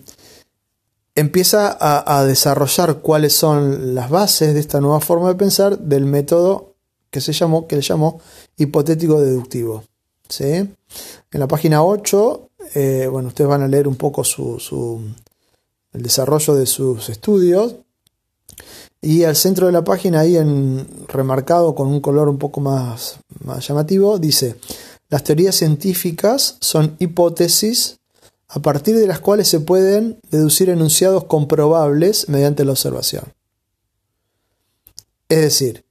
empieza 1.15 1.77
a, 1.80 2.24
desarrollar 2.25 3.00
cuáles 3.00 3.34
son 3.34 3.96
las 3.96 4.10
bases 4.10 4.53
de 4.53 4.60
esta 4.60 4.82
nueva 4.82 5.00
forma 5.00 5.30
de 5.30 5.36
pensar 5.36 5.77
del 5.77 6.06
método 6.06 6.74
que 7.12 7.22
se 7.22 7.34
llamó, 7.34 7.68
que 7.68 7.75
le 7.75 7.82
llamó 7.82 8.20
hipotético 8.58 9.22
deductivo. 9.22 9.84
¿sí? 10.27 10.46
En 10.46 11.39
la 11.39 11.48
página 11.48 11.84
8, 11.84 12.50
eh, 12.75 13.08
bueno, 13.12 13.27
ustedes 13.27 13.50
van 13.50 13.62
a 13.62 13.68
leer 13.68 13.88
un 13.88 13.96
poco 13.96 14.24
su, 14.24 15.01
el 15.94 16.01
desarrollo 16.01 16.56
de 16.56 16.65
sus 16.65 17.10
estudios. 17.10 17.75
Y 19.01 19.24
al 19.25 19.36
centro 19.36 19.68
de 19.68 19.74
la 19.74 19.84
página, 19.84 20.22
ahí 20.22 20.38
en 20.38 20.88
remarcado 21.10 21.75
con 21.75 21.88
un 21.88 22.00
color 22.00 22.30
un 22.30 22.38
poco 22.38 22.62
más, 22.62 23.20
más 23.44 23.68
llamativo, 23.68 24.18
dice, 24.18 24.56
las 25.10 25.24
teorías 25.24 25.56
científicas 25.56 26.58
son 26.62 26.96
hipótesis 27.00 28.00
a 28.56 28.60
partir 28.60 28.96
de 28.96 29.08
las 29.08 29.20
cuales 29.20 29.48
se 29.48 29.62
pueden 29.62 30.20
deducir 30.30 30.70
enunciados 30.70 31.24
comprobables 31.24 32.30
mediante 32.30 32.64
la 32.64 32.74
observación. 32.74 33.34
Es 35.28 35.42
decir, 35.42 35.86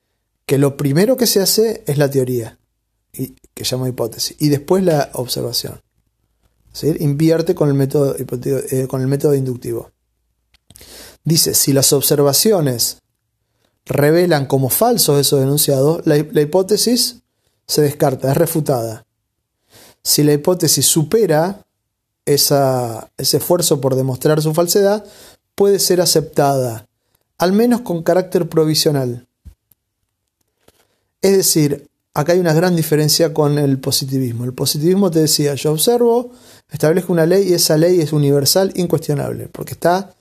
que 0.47 0.59
lo 0.59 0.77
primero 0.77 1.17
que 1.17 1.27
se 1.27 1.41
hace 1.41 1.83
es 1.89 1.99
la 1.99 2.09
teoría, 2.09 2.61
que 3.11 3.65
llama 3.65 3.89
hipótesis, 3.89 4.37
y 4.39 4.49
después 4.49 4.85
la 4.85 5.11
observación. 5.15 5.81
Invierte 7.01 7.57
con 7.57 7.69
el, 7.69 7.75
método, 7.75 8.15
eh, 8.17 8.87
con 8.87 9.01
el 9.01 9.09
método 9.09 9.35
inductivo. 9.35 9.91
Dice, 11.25 11.55
si 11.55 11.73
las 11.73 11.93
observaciones 11.93 12.99
revelan 13.87 14.47
como 14.47 14.69
falsos 14.69 15.19
esos 15.19 15.43
enunciados, 15.43 16.07
la 16.07 16.17
hipótesis 16.17 17.23
se 17.67 17.83
descarta, 17.83 18.31
es 18.31 18.37
refutada. 18.37 19.05
Si 20.05 20.23
la 20.23 20.33
hipótesis 20.33 20.87
supera 20.87 21.67
ese 22.25 23.07
esfuerzo 23.19 23.81
por 23.81 23.95
demostrar 23.95 24.41
su 24.43 24.55
falsedad 24.55 25.05
puede 25.55 25.79
ser 25.79 26.01
aceptada, 26.01 26.87
al 27.39 27.53
menos 27.53 27.83
con 27.83 28.03
carácter 28.03 28.49
provisional. 28.49 29.27
Es 31.21 31.37
decir, 31.37 31.89
acá 32.15 32.33
hay 32.33 32.41
una 32.41 32.53
gran 32.53 32.77
diferencia 32.77 33.33
con 33.33 33.59
el 33.59 33.79
positivismo. 33.79 34.45
El 34.45 34.55
positivismo 34.55 35.11
te 35.11 35.21
decía, 35.21 35.55
yo 35.55 35.73
observo, 35.73 36.33
establezco 36.71 37.13
una 37.13 37.27
ley 37.27 37.49
y 37.49 37.55
esa 37.55 37.77
ley 37.77 38.01
es 38.01 38.13
universal, 38.13 38.73
incuestionable, 38.75 39.49
porque 39.49 39.73
está 39.73 40.15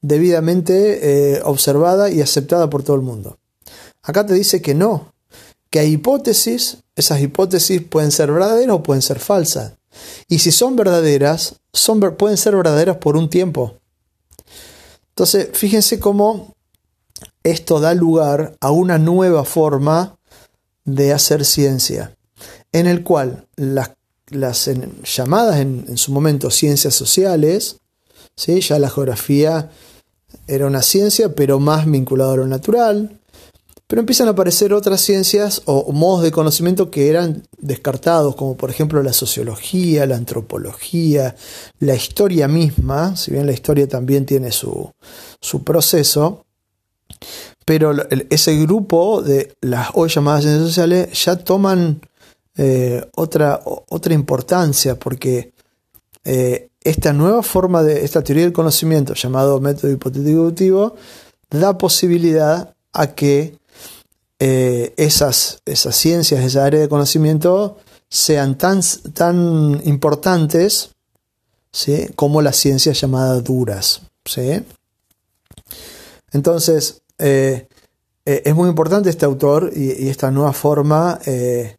debidamente 0.00 1.36
eh, 1.36 1.42
observada 1.44 2.10
y 2.10 2.20
aceptada 2.20 2.70
por 2.70 2.82
todo 2.82 2.96
el 2.96 3.02
mundo. 3.02 3.38
Acá 4.02 4.24
te 4.24 4.34
dice 4.34 4.62
que 4.62 4.74
no, 4.74 5.12
que 5.70 5.80
hay 5.80 5.92
hipótesis, 5.92 6.78
esas 6.96 7.20
hipótesis 7.20 7.82
pueden 7.82 8.10
ser 8.10 8.32
verdaderas 8.32 8.76
o 8.76 8.82
pueden 8.82 9.02
ser 9.02 9.18
falsas. 9.18 9.77
Y 10.28 10.40
si 10.40 10.52
son 10.52 10.76
verdaderas, 10.76 11.56
son, 11.72 12.00
pueden 12.16 12.36
ser 12.36 12.56
verdaderas 12.56 12.96
por 12.98 13.16
un 13.16 13.30
tiempo. 13.30 13.74
Entonces, 15.10 15.48
fíjense 15.52 15.98
cómo 15.98 16.54
esto 17.42 17.80
da 17.80 17.94
lugar 17.94 18.56
a 18.60 18.70
una 18.70 18.98
nueva 18.98 19.44
forma 19.44 20.18
de 20.84 21.12
hacer 21.12 21.44
ciencia, 21.44 22.16
en 22.72 22.86
el 22.86 23.02
cual 23.02 23.46
las, 23.56 23.90
llamadas 25.04 25.56
en, 25.58 25.96
su 25.96 26.12
momento 26.12 26.50
ciencias 26.50 26.94
sociales, 26.94 27.76
¿sí? 28.36 28.60
ya 28.60 28.78
la 28.78 28.90
geografía 28.90 29.70
era 30.46 30.66
una 30.66 30.82
ciencia, 30.82 31.34
pero 31.34 31.58
más 31.58 31.86
vinculada 31.90 32.34
a 32.34 32.36
lo 32.36 32.46
natural, 32.46 33.18
pero 33.88 34.00
empiezan 34.00 34.28
a 34.28 34.32
aparecer 34.32 34.74
otras 34.74 35.00
ciencias 35.00 35.62
o, 35.64 35.90
modos 35.92 36.22
de 36.22 36.30
conocimiento 36.30 36.90
que 36.90 37.08
eran 37.08 37.42
descartados, 37.56 38.36
como 38.36 38.54
por 38.54 38.68
ejemplo 38.68 39.02
la 39.02 39.14
sociología, 39.14 40.04
la 40.04 40.16
antropología, 40.16 41.34
la 41.80 41.94
historia 41.94 42.48
misma, 42.48 43.16
si 43.16 43.30
bien 43.30 43.46
la 43.46 43.52
historia 43.52 43.88
también 43.88 44.26
tiene 44.26 44.52
su, 44.52 44.92
proceso, 45.64 46.44
pero 47.64 47.94
ese 48.28 48.56
grupo 48.58 49.22
de 49.22 49.54
las 49.62 49.88
hoy 49.94 50.10
llamadas 50.10 50.42
ciencias 50.42 50.68
sociales 50.68 51.24
ya 51.24 51.36
toman 51.36 52.02
eh, 52.58 53.08
otra, 53.16 53.58
otra 53.64 54.12
importancia, 54.12 54.98
porque 54.98 55.54
eh, 56.24 56.68
esta 56.84 57.14
nueva 57.14 57.42
forma 57.42 57.82
de 57.82 58.04
esta 58.04 58.22
teoría 58.22 58.44
del 58.44 58.52
conocimiento, 58.52 59.14
llamado 59.14 59.62
método 59.62 59.90
hipotético 59.90 60.40
deductivo, 60.42 60.94
da 61.48 61.78
posibilidad 61.78 62.74
a 62.92 63.14
que 63.14 63.58
eh, 64.40 64.94
esas, 64.96 65.60
esas 65.66 65.96
ciencias, 65.96 66.44
esa 66.44 66.64
área 66.64 66.80
de 66.80 66.88
conocimiento 66.88 67.78
sean 68.08 68.56
tan, 68.56 68.80
tan 69.12 69.80
importantes 69.84 70.90
como 72.14 72.40
las 72.40 72.56
ciencias 72.56 73.00
llamadas 73.00 73.42
duras. 73.42 74.02
¿sí? 74.24 74.62
Entonces, 76.32 77.02
eh, 77.18 77.66
eh, 78.24 78.42
es 78.44 78.54
muy 78.54 78.68
importante 78.68 79.10
este 79.10 79.24
autor 79.24 79.72
y, 79.74 80.08
esta 80.08 80.30
nueva 80.30 80.52
forma 80.52 81.18
de, 81.24 81.76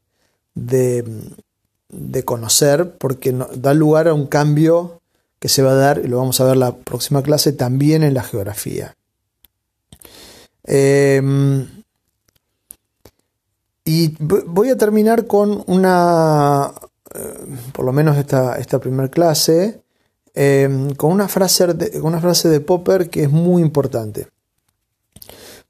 de, 1.89 2.25
conocer 2.25 2.97
porque 2.97 3.33
da 3.55 3.73
lugar 3.73 4.09
a 4.09 4.13
un 4.13 4.27
cambio 4.27 5.01
que 5.39 5.47
se 5.47 5.63
va 5.63 5.71
a 5.71 5.75
dar, 5.75 6.01
y 6.03 6.07
lo 6.07 6.17
vamos 6.17 6.41
a 6.41 6.45
ver 6.45 6.57
la 6.57 6.75
próxima 6.75 7.23
clase, 7.23 7.53
también 7.53 8.03
en 8.03 8.13
la 8.13 8.23
geografía. 8.23 8.95
Y 13.89 14.15
voy 14.19 14.69
a 14.69 14.77
terminar 14.77 15.25
con 15.25 15.63
una, 15.65 16.71
eh, 17.15 17.57
por 17.73 17.85
lo 17.85 17.91
menos 17.91 18.17
esta, 18.17 18.59
esta 18.59 18.77
primera 18.77 19.09
clase, 19.09 19.81
em, 20.35 20.93
con 20.93 21.11
una 21.11 21.27
frase, 21.27 21.73
de, 21.73 21.99
una 21.99 22.21
frase 22.21 22.49
de 22.49 22.59
Popper 22.59 23.09
que 23.09 23.23
es 23.23 23.31
muy 23.31 23.63
importante 23.63 24.27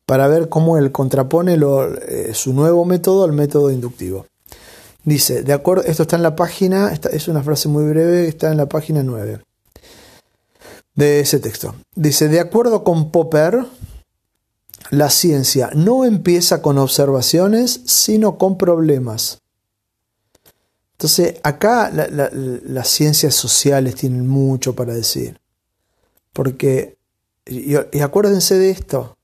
para 0.05 0.27
ver 0.27 0.49
cómo 0.49 0.77
él 0.77 0.91
contrapone 0.91 1.57
eh, 1.57 2.31
su 2.33 2.51
nuevo 2.51 2.83
método 2.83 3.23
al 3.23 3.31
método 3.31 3.71
inductivo. 3.71 4.25
Dice, 5.05 5.43
de 5.43 5.53
acuerdo, 5.53 5.85
esto 5.85 6.03
está 6.03 6.17
en 6.17 6.23
la 6.23 6.35
página, 6.35 6.91
es 6.91 7.29
una 7.29 7.41
frase 7.41 7.69
muy 7.69 7.85
breve, 7.85 8.27
está 8.27 8.51
en 8.51 8.57
la 8.57 8.67
página 8.67 9.01
9 9.01 9.39
de 10.93 11.21
ese 11.21 11.39
texto. 11.39 11.73
Dice, 11.95 12.27
de 12.27 12.41
acuerdo 12.41 12.83
con 12.83 13.11
Popper, 13.11 13.65
la 14.89 15.09
ciencia 15.09 15.69
no 15.75 16.05
empieza 16.05 16.61
con 16.61 16.77
observaciones, 16.77 17.81
sino 17.85 18.37
con 18.37 18.57
problemas. 18.57 19.39
Entonces, 20.93 21.35
acá 21.43 21.91
las 21.91 22.87
ciencias 22.89 23.35
sociales 23.35 23.95
tienen 23.95 24.27
mucho 24.27 24.75
para 24.75 24.93
decir. 24.93 25.39
Porque, 26.33 26.97
y, 27.45 27.73
y 27.73 28.01
acuérdense 28.01 28.57
de 28.57 28.71
esto, 28.71 29.15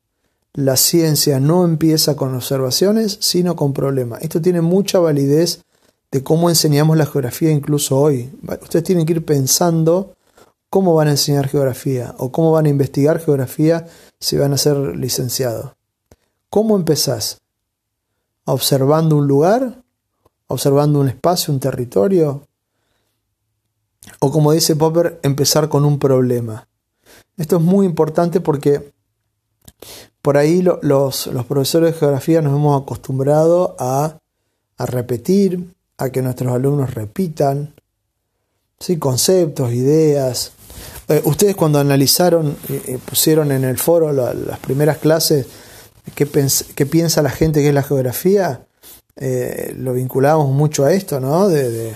la 0.53 0.77
ciencia 0.77 1.39
no 1.41 1.65
empieza 1.65 2.15
con 2.15 2.33
observaciones, 2.33 3.17
sino 3.19 3.57
con 3.57 3.73
problemas. 3.73 4.21
Esto 4.21 4.41
tiene 4.41 4.61
mucha 4.61 4.99
validez 4.99 5.65
de 6.11 6.23
cómo 6.23 6.49
enseñamos 6.49 6.95
la 6.95 7.05
geografía 7.05 7.51
incluso 7.51 7.99
hoy. 7.99 8.31
Ustedes 8.61 8.85
tienen 8.85 9.05
que 9.05 9.13
ir 9.13 9.25
pensando 9.25 10.15
cómo 10.69 10.93
van 10.93 11.09
a 11.09 11.11
enseñar 11.11 11.49
geografía 11.49 12.15
o 12.17 12.31
cómo 12.31 12.53
van 12.53 12.67
a 12.67 12.69
investigar 12.69 13.19
geografía 13.19 13.85
si 14.25 14.37
van 14.37 14.53
a 14.53 14.57
ser 14.57 14.97
licenciados. 14.97 15.73
¿Cómo 16.49 16.75
empezás? 16.75 17.41
¿Observando 18.45 19.17
un 19.17 19.27
lugar? 19.27 19.83
¿Observando 20.47 20.99
un 20.99 21.09
espacio, 21.09 21.53
un 21.53 21.59
territorio? 21.59 22.47
O 24.19 24.31
como 24.31 24.51
dice 24.51 24.75
Popper, 24.75 25.19
empezar 25.21 25.69
con 25.69 25.85
un 25.85 25.99
problema. 25.99 26.67
Esto 27.37 27.57
es 27.57 27.61
muy 27.61 27.85
importante 27.85 28.41
porque 28.41 28.93
por 30.23 30.37
ahí 30.37 30.63
los, 30.63 31.29
profesores 31.47 31.93
de 31.93 31.99
geografía 31.99 32.41
nos 32.41 32.55
hemos 32.55 32.81
acostumbrado 32.81 33.75
a, 33.77 34.17
repetir, 34.79 35.75
a 35.99 36.09
que 36.09 36.23
nuestros 36.23 36.51
alumnos 36.51 36.95
repitan 36.95 37.75
¿sí? 38.79 38.97
conceptos, 38.97 39.71
ideas, 39.71 40.53
eh, 41.07 41.21
ustedes 41.25 41.55
cuando 41.55 41.79
analizaron, 41.79 42.57
y 42.67 42.97
pusieron 42.97 43.51
en 43.51 43.63
el 43.63 43.77
foro 43.77 44.11
las 44.11 44.59
primeras 44.59 44.97
clases, 44.97 45.45
¿qué, 46.15 46.25
piensa 46.85 47.21
la 47.21 47.29
gente 47.29 47.61
que 47.61 47.69
es 47.69 47.73
la 47.73 47.83
geografía? 47.83 48.65
Eh, 49.15 49.73
lo 49.77 49.93
vinculamos 49.93 50.51
mucho 50.51 50.83
a 50.83 50.93
esto, 50.93 51.19
¿no? 51.19 51.47
De, 51.47 51.95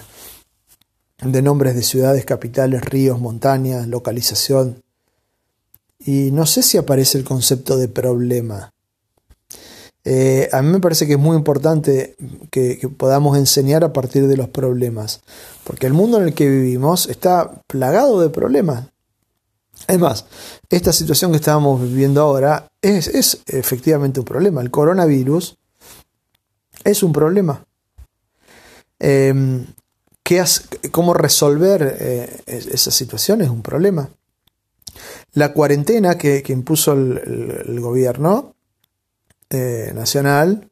nombres 1.22 1.75
de 1.75 1.84
ciudades, 1.84 2.24
capitales, 2.24 2.86
ríos, 2.86 3.20
montañas, 3.20 3.88
localización. 3.88 4.82
Y 6.00 6.32
no 6.32 6.46
sé 6.46 6.63
si 6.63 6.78
aparece 6.78 7.18
el 7.18 7.25
concepto 7.25 7.78
de 7.78 7.89
problema. 7.89 8.72
Eh, 10.06 10.48
a 10.54 10.62
mí 10.62 10.70
me 10.70 10.80
parece 10.80 11.06
que 11.06 11.13
es 11.13 11.20
muy 11.20 11.36
importante 11.36 12.16
que, 12.51 12.88
podamos 12.96 13.38
enseñar 13.38 13.84
a 13.84 13.92
partir 13.92 14.28
de 14.28 14.38
los 14.38 14.48
problemas, 14.50 15.22
porque 15.66 15.88
el 15.88 15.94
mundo 15.94 16.20
en 16.20 16.24
el 16.24 16.34
que 16.34 16.48
vivimos 16.48 17.10
está 17.10 17.62
plagado 17.68 18.22
de 18.22 18.30
problemas. 18.30 18.88
Además, 19.89 20.24
esta 20.69 20.93
situación 20.93 21.31
que 21.31 21.38
estábamos 21.38 21.81
viviendo 21.81 22.22
ahora 22.22 22.72
es, 22.79 23.41
efectivamente 23.48 24.19
un 24.19 24.25
problema. 24.25 24.62
El 24.62 24.69
coronavirus 24.69 25.58
es 26.84 27.01
un 27.01 27.12
problema. 27.12 27.65
Em, 29.00 29.65
¿Cómo 30.91 31.15
resolver 31.15 31.98
eh, 32.00 32.41
esa 32.46 32.91
situación 32.91 33.41
es 33.41 33.50
un 33.50 33.63
problema? 33.63 34.08
La 35.34 35.53
cuarentena 35.53 36.19
que, 36.19 36.43
impuso 36.50 36.93
el 36.93 37.79
gobierno 37.79 38.53
eh, 39.50 39.91
nacional 39.96 40.69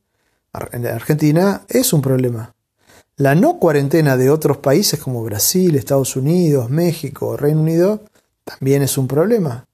en 0.74 0.86
Argentina 0.86 1.64
es 1.68 1.92
un 1.92 2.04
problema. 2.04 2.54
La 3.16 3.34
no 3.34 3.58
cuarentena 3.58 4.16
de 4.16 4.30
otros 4.30 4.58
países 4.58 5.00
como 5.00 5.24
Brasil, 5.24 5.76
Estados 5.76 6.16
Unidos, 6.16 6.70
México, 6.70 7.36
Reino 7.36 7.62
Unido 7.62 8.04
también 8.48 8.82
es 8.82 8.98
un 8.98 9.08
problema. 9.08 9.68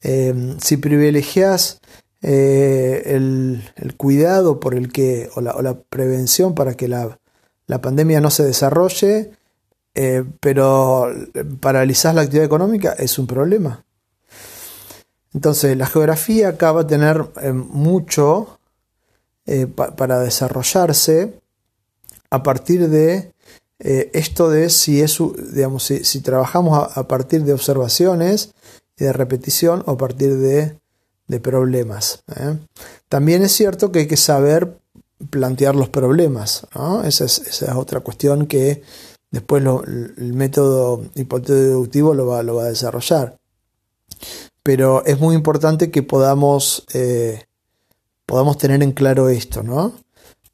Em, 0.00 0.58
si 0.58 0.76
privilegias 0.76 1.80
eh, 2.20 3.02
el, 3.06 3.62
cuidado 3.96 4.58
por 4.58 4.74
el 4.74 4.92
que, 4.92 5.30
o 5.36 5.40
la, 5.40 5.78
prevención 5.88 6.54
para 6.54 6.74
que 6.74 6.88
la, 6.88 7.18
pandemia 7.80 8.20
no 8.20 8.30
se 8.30 8.44
desarrolle, 8.44 9.30
eh, 9.94 10.24
pero 10.40 11.06
paralizas 11.60 12.14
la 12.14 12.22
actividad 12.22 12.44
económica, 12.44 12.92
es 12.92 13.18
un 13.18 13.26
problema. 13.26 13.84
Entonces, 15.32 15.76
la 15.76 15.86
geografía 15.86 16.48
acá 16.48 16.72
va 16.72 16.82
a 16.82 16.86
tener 16.86 17.24
eh, 17.42 17.52
mucho 17.52 18.58
para 19.94 20.18
desarrollarse 20.18 21.38
a 22.30 22.42
partir 22.42 22.88
de 22.88 23.32
eh, 23.78 24.10
esto 24.14 24.50
de 24.50 24.70
si, 24.70 25.00
es, 25.00 25.18
digamos, 25.52 25.84
si, 25.84 26.20
trabajamos 26.20 26.96
a, 26.96 27.08
partir 27.08 27.44
de 27.44 27.52
observaciones 27.52 28.50
y 28.98 29.04
de 29.04 29.12
repetición 29.12 29.82
o 29.86 29.92
a 29.92 29.98
partir 29.98 30.36
de, 30.36 30.78
problemas. 31.42 32.22
También 33.08 33.42
es 33.42 33.52
cierto 33.52 33.90
que 33.90 34.00
hay 34.00 34.06
que 34.06 34.16
saber 34.16 34.78
plantear 35.30 35.74
los 35.74 35.88
problemas. 35.88 36.66
Esa, 37.04 37.24
es, 37.24 37.62
otra 37.74 38.00
cuestión 38.00 38.46
que 38.46 38.82
después 39.30 39.62
el 39.62 40.32
método 40.34 41.04
hipotético 41.16 42.14
lo 42.14 42.26
va, 42.26 42.42
lo 42.44 42.54
va 42.54 42.64
a 42.64 42.68
desarrollar 42.68 43.36
pero 44.66 45.04
es 45.06 45.20
muy 45.20 45.36
importante 45.36 45.92
que 45.92 46.02
podamos, 46.02 46.84
eh, 46.92 47.44
podamos 48.26 48.58
tener 48.58 48.82
en 48.82 48.90
claro 48.90 49.28
esto, 49.28 49.62
¿no? 49.62 49.92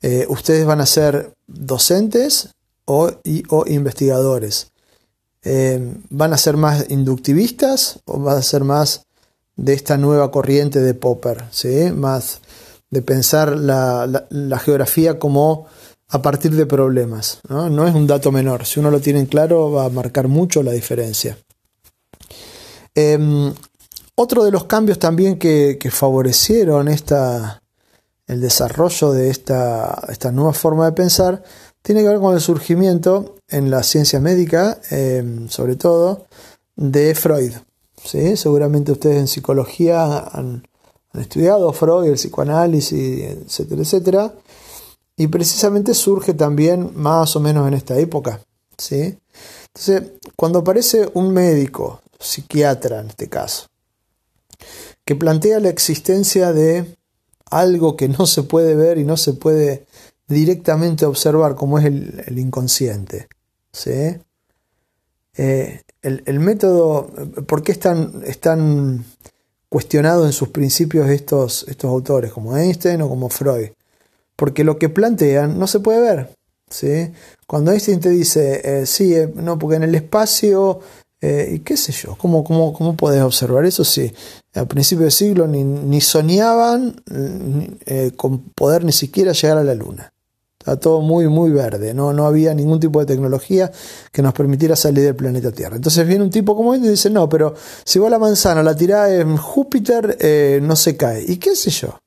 Eh, 0.03 0.27
ustedes 0.29 0.67
van 0.67 0.83
a 0.83 0.87
ser 0.87 1.33
docentes 1.47 2.51
o, 2.85 3.11
o 3.49 3.65
investigadores. 3.67 4.73
Eh, 5.45 5.95
¿Van 6.11 6.33
a 6.33 6.39
ser 6.39 6.57
más 6.57 6.87
inductivistas 6.91 8.01
o 8.05 8.21
van 8.21 8.39
a 8.39 8.43
ser 8.43 8.63
más 8.63 9.07
de 9.57 9.75
esta 9.75 9.97
nueva 9.97 10.31
corriente 10.31 10.81
de 10.81 10.95
Popper? 10.95 11.45
¿sí? 11.51 11.91
Más 11.95 12.41
de 12.91 13.03
pensar 13.03 13.57
la, 13.57 14.27
geografía 14.63 15.19
como 15.19 15.67
a 16.09 16.23
partir 16.23 16.55
de 16.55 16.67
problemas. 16.67 17.41
¿no? 17.49 17.69
¿no? 17.69 17.89
es 17.89 17.95
un 17.95 18.07
dato 18.07 18.31
menor. 18.31 18.67
Si 18.67 18.79
uno 18.79 18.91
lo 18.91 19.01
tiene 19.01 19.21
en 19.21 19.27
claro, 19.27 19.73
va 19.73 19.87
a 19.87 19.91
marcar 19.91 20.29
mucho 20.29 20.63
la 20.63 20.73
diferencia. 20.73 21.37
Em, 22.95 23.53
otro 24.15 24.45
de 24.45 24.51
los 24.51 24.65
cambios 24.65 24.99
también 24.99 25.39
que, 25.39 25.79
favorecieron 25.91 26.89
esta, 26.89 27.63
el 28.27 28.41
desarrollo 28.41 29.13
de 29.13 29.31
esta, 29.31 30.07
esta, 30.09 30.31
nueva 30.31 30.53
forma 30.53 30.85
de 30.85 30.93
pensar 30.93 31.43
tiene 31.83 32.03
que 32.03 32.09
ver 32.09 32.21
con 32.21 32.35
el 32.35 32.41
surgimiento 32.41 33.37
en 33.49 33.71
la 33.71 33.83
ciencia 33.83 34.21
médica, 34.21 34.81
em, 34.91 35.49
sobre 35.49 35.77
todo, 35.77 36.27
de 36.77 37.15
Freud. 37.15 37.53
¿sí? 38.03 38.37
Seguramente 38.37 38.93
ustedes 38.93 39.19
en 39.19 39.29
psicología 39.29 40.19
han, 40.19 40.67
estudiado 41.15 41.71
Freud, 41.75 42.07
el 42.07 42.15
psicoanálisis, 42.15 43.25
etcétera, 43.25 43.83
etcétera. 43.83 44.35
Y 45.17 45.27
precisamente 45.27 45.93
surge 45.93 46.33
también 46.33 46.93
más 46.95 47.37
o 47.37 47.41
menos 47.41 47.69
en 47.69 47.75
esta 47.75 47.99
época. 47.99 48.41
¿sí? 48.79 49.19
Entonces, 49.75 50.13
cuando 50.37 50.61
aparece 50.61 51.11
un 51.13 51.33
médico, 51.33 52.01
psiquiatra 52.19 53.01
en 53.01 53.09
este 53.09 53.29
caso, 53.29 53.67
que 55.05 55.17
plantea 55.17 55.61
la 55.61 55.69
existencia 55.69 56.53
de 56.53 56.97
algo 57.51 57.97
que 57.97 58.09
no 58.09 58.27
se 58.27 58.43
puede 58.43 58.75
ver 58.75 58.99
y 58.99 59.05
no 59.05 59.17
se 59.17 59.35
puede 59.35 59.87
directamente 60.33 61.07
observar, 61.07 61.55
como 61.55 61.79
es 61.79 61.85
el, 61.85 62.39
inconsciente. 62.39 63.29
¿sí? 63.73 64.17
Eh, 65.37 65.81
el, 66.03 66.41
método, 66.41 67.11
¿por 67.47 67.63
qué 67.63 67.73
están, 67.73 68.23
están 68.27 69.05
cuestionados 69.69 70.27
en 70.27 70.33
sus 70.33 70.49
principios 70.49 71.09
estos, 71.09 71.67
estos 71.69 71.91
autores, 71.91 72.33
como 72.33 72.57
Einstein 72.57 73.03
o 73.03 73.09
como 73.09 73.29
Freud? 73.29 73.71
Porque 74.37 74.65
lo 74.65 74.79
que 74.79 74.89
plantean 74.89 75.59
no 75.59 75.67
se 75.67 75.81
puede 75.81 76.01
ver. 76.01 76.37
¿sí? 76.69 77.13
Cuando 77.47 77.71
Einstein 77.71 78.01
te 78.01 78.11
dice, 78.11 78.61
eh, 78.65 78.87
sí, 78.87 79.15
eh, 79.15 79.33
no, 79.35 79.59
porque 79.59 79.77
en 79.77 79.85
el 79.85 79.95
espacio 79.95 80.81
y 81.25 81.61
qué 81.61 81.77
sé 81.77 81.93
yo, 81.93 82.17
¿cómo, 82.19 82.43
cómo, 82.43 82.73
cómo 82.73 82.97
observar 82.99 83.65
eso? 83.65 83.85
Sí, 83.85 84.13
al 84.55 84.67
principio 84.67 85.05
del 85.05 85.13
siglo 85.13 85.47
ni, 85.47 86.01
soñaban 86.01 87.01
eh, 87.87 88.13
con 88.17 88.41
poder 88.51 88.85
ni 88.85 88.93
siquiera 88.93 89.33
llegar 89.33 89.59
a 89.59 89.65
la 89.65 89.75
luna. 89.75 90.12
Estaba 90.63 90.77
todo 90.77 91.01
muy, 91.01 91.27
muy 91.27 91.51
verde, 91.51 91.93
no, 91.93 92.13
no 92.13 92.25
había 92.25 92.55
ningún 92.55 92.79
tipo 92.79 93.01
de 93.01 93.07
tecnología 93.07 93.73
que 94.13 94.23
nos 94.23 94.33
permitiera 94.33 94.77
salir 94.77 95.03
del 95.03 95.17
planeta 95.17 95.51
Tierra. 95.51 95.75
Entonces 95.75 96.07
viene 96.07 96.23
un 96.23 96.31
tipo 96.31 96.55
como 96.55 96.73
este 96.73 96.87
y 96.87 96.91
dice, 96.91 97.11
no, 97.11 97.29
pero 97.29 97.55
si 97.85 97.99
vos 97.99 98.09
la 98.09 98.21
manzana 98.21 98.63
la 98.63 98.77
tirás 98.77 99.11
en 99.11 99.37
Júpiter, 99.37 100.17
eh, 100.21 100.61
no 100.63 100.77
se 100.77 100.97
cae. 100.97 101.25
¿Y 101.27 101.39
qué 101.39 101.57
sé 101.57 101.71
yo? 101.71 101.99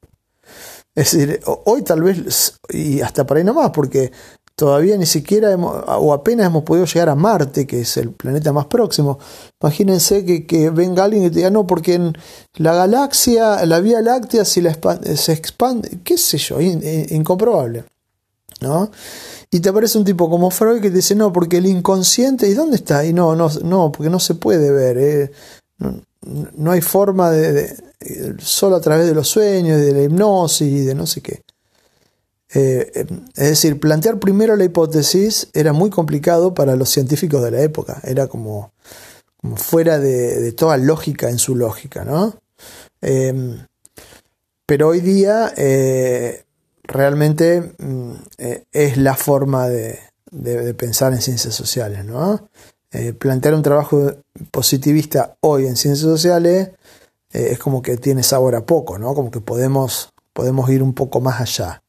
Es 0.95 1.11
decir, 1.11 1.41
hoy 1.65 1.81
tal 1.81 2.01
vez, 2.01 2.53
y 2.69 3.01
hasta 3.01 3.25
por 3.25 3.35
ahí 3.35 3.43
nomás, 3.43 3.71
porque 3.71 4.13
Todavía 4.57 4.95
ni 4.95 5.05
siquiera 5.05 5.51
hemos, 5.51 5.83
o 5.85 6.13
apenas 6.13 6.47
hemos 6.47 6.63
podido 6.63 6.85
llegar 6.85 7.09
a 7.09 7.15
Marte, 7.15 7.67
que 7.67 7.81
es 7.81 7.97
el 7.97 8.11
planeta 8.11 8.53
más 8.53 8.67
próximo. 8.67 9.19
Imagínense 9.61 10.23
que, 10.23 10.69
venga 10.69 11.03
alguien 11.03 11.25
y 11.25 11.29
te 11.29 11.37
diga, 11.37 11.49
no, 11.49 11.67
porque 11.67 11.95
en 11.95 12.17
la 12.53 12.73
galaxia, 12.73 13.65
la 13.65 13.81
Vía 13.81 14.01
Láctea, 14.01 14.45
si 14.45 14.61
la 14.61 14.77
se 15.17 15.33
expande, 15.33 15.99
qué 16.05 16.17
sé 16.17 16.37
yo, 16.37 16.61
incomprobable. 16.61 17.83
¿No? 18.61 18.91
Y 19.51 19.59
te 19.59 19.69
aparece 19.69 19.97
un 19.97 20.05
tipo 20.05 20.29
como 20.29 20.49
Freud 20.49 20.81
que 20.81 20.89
te 20.89 20.97
dice, 20.97 21.15
no, 21.15 21.31
porque 21.31 21.57
el 21.57 21.65
inconsciente, 21.65 22.47
¿y 22.47 22.53
dónde 22.53 22.77
está? 22.77 23.05
Y 23.05 23.13
no, 23.13 23.35
no, 23.35 23.49
no, 23.63 23.91
porque 23.91 24.09
no 24.09 24.19
se 24.19 24.35
puede 24.35 24.71
ver. 24.71 24.97
Eh. 24.97 25.31
No, 26.57 26.71
hay 26.71 26.81
forma 26.81 27.31
de, 27.31 27.75
solo 28.39 28.75
a 28.75 28.81
través 28.81 29.07
de 29.07 29.13
los 29.13 29.27
sueños, 29.27 29.79
de 29.79 29.93
la 29.93 30.03
hipnosis 30.03 30.67
y 30.67 30.85
de 30.85 30.95
no 30.95 31.05
sé 31.05 31.21
qué. 31.21 31.43
Eh, 32.53 32.91
eh, 32.95 33.05
es 33.35 33.49
decir, 33.49 33.79
plantear 33.79 34.19
primero 34.19 34.55
la 34.55 34.63
hipótesis 34.63 35.49
era 35.53 35.73
muy 35.73 35.89
complicado 35.89 36.53
para 36.53 36.75
los 36.75 36.89
científicos 36.89 37.43
de 37.43 37.51
la 37.51 37.61
época, 37.61 38.01
era 38.03 38.27
como, 38.27 38.71
fuera 39.55 39.99
de, 39.99 40.51
toda 40.53 40.77
lógica 40.77 41.29
en 41.29 41.37
su 41.37 41.55
lógica, 41.55 42.05
¿no? 42.05 42.39
Em, 43.01 43.65
pero 44.65 44.87
hoy 44.89 45.01
día 45.01 45.53
eh, 45.57 46.44
realmente 46.87 47.73
mm, 47.77 48.11
es 48.71 48.97
la 48.97 49.15
forma 49.15 49.67
de, 49.67 49.99
pensar 50.77 51.13
en 51.13 51.21
ciencias 51.21 51.55
sociales, 51.55 52.05
¿no? 52.05 52.49
plantear 53.19 53.53
un 53.55 53.61
trabajo 53.61 54.13
positivista 54.51 55.35
hoy 55.41 55.67
en 55.67 55.75
ciencias 55.75 56.09
sociales 56.09 56.69
es 57.35 57.59
como 57.59 57.81
que 57.81 57.97
tiene 57.97 58.23
sabor 58.23 58.55
a 58.55 58.65
poco, 58.65 58.97
¿no? 58.97 59.13
Como 59.13 59.31
que 59.31 59.41
podemos, 59.41 60.13
podemos 60.33 60.69
ir 60.69 60.81
un 60.81 60.93
poco 60.93 61.19
más 61.19 61.41
allá. 61.41 61.83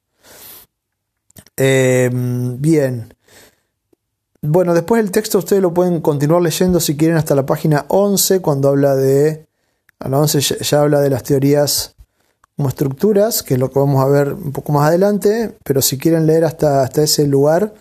Eh, 1.56 2.11
bien. 2.12 3.14
Bueno, 4.42 4.74
después 4.74 5.02
el 5.02 5.11
texto 5.11 5.38
ustedes 5.38 5.62
lo 5.62 5.72
pueden 5.72 6.00
continuar 6.00 6.42
leyendo 6.42 6.80
si 6.80 6.96
quieren 6.96 7.16
hasta 7.16 7.35
la 7.35 7.46
página 7.46 7.87
11, 7.88 8.40
cuando 8.40 8.68
habla 8.68 8.94
de... 8.96 9.46
A 9.98 10.09
la 10.09 10.18
11 10.18 10.40
ya, 10.40 10.82
habla 10.82 11.00
de 11.00 11.09
las 11.09 11.22
teorías 11.22 11.95
como 12.57 12.69
estructuras, 12.71 13.42
que 13.42 13.55
es 13.55 13.61
lo 13.61 13.71
que 13.71 13.79
vamos 13.79 14.03
a 14.03 14.09
ver 14.09 14.33
un 14.33 14.53
poco 14.53 14.73
más 14.73 14.88
adelante, 14.88 15.57
pero 15.62 15.83
si 15.83 15.99
quieren 15.99 16.27
leer 16.27 16.45
hasta, 16.45 16.83
hasta 16.83 17.03
ese 17.03 17.27
lugar 17.27 17.75